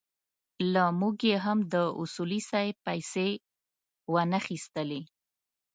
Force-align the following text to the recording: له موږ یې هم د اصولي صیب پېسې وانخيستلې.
له 0.73 0.83
موږ 0.99 1.15
یې 1.29 1.37
هم 1.45 1.59
د 1.73 1.75
اصولي 2.01 2.41
صیب 2.51 2.75
پېسې 2.85 3.29
وانخيستلې. 4.13 5.01